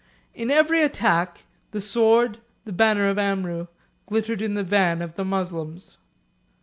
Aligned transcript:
In 0.33 0.49
every 0.49 0.81
attack, 0.81 1.43
the 1.69 1.79
sword, 1.79 2.39
the 2.65 2.71
banner 2.73 3.07
of 3.07 3.17
Amrou, 3.19 3.67
glittered 4.07 4.41
in 4.41 4.55
the 4.55 4.63
van 4.63 4.99
of 4.99 5.13
the 5.13 5.23
Moslems. 5.23 5.99